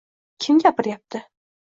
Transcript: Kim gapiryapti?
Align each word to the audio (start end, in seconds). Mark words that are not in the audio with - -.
Kim 0.45 0.61
gapiryapti? 0.63 1.21